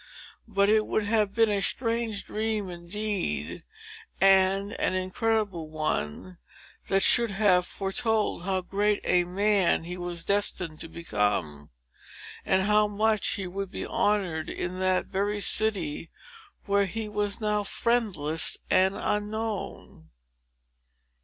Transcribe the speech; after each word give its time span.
But 0.47 0.67
it 0.67 0.87
would 0.87 1.03
have 1.03 1.35
been 1.35 1.51
a 1.51 1.61
strange 1.61 2.25
dream, 2.25 2.71
indeed, 2.71 3.61
and 4.19 4.73
an 4.81 4.95
incredible 4.95 5.69
one, 5.69 6.39
that 6.87 7.03
should 7.03 7.29
have 7.29 7.67
foretold 7.67 8.41
how 8.41 8.61
great 8.61 8.99
a 9.03 9.25
man 9.25 9.83
he 9.83 9.97
was 9.97 10.23
destined 10.23 10.79
to 10.79 10.87
become, 10.89 11.69
and 12.43 12.63
how 12.63 12.87
much 12.87 13.33
he 13.33 13.45
would 13.45 13.69
be 13.69 13.85
honored 13.85 14.49
in 14.49 14.79
that 14.79 15.05
very 15.05 15.39
city, 15.39 16.09
where 16.65 16.87
he 16.87 17.07
was 17.07 17.39
now 17.39 17.61
friendless, 17.63 18.57
and 18.71 18.95
unknown. 18.97 20.09